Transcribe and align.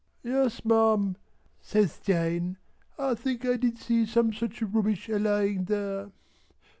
"Yes 0.23 0.65
Ma'am" 0.65 1.15
says 1.61 1.99
Jane, 2.03 2.57
"I 2.97 3.13
think 3.13 3.45
I 3.45 3.55
did 3.55 3.77
see 3.77 4.07
some 4.07 4.33
such 4.33 4.63
rubbish 4.63 5.07
a 5.09 5.19
lying 5.19 5.65
there." 5.65 6.09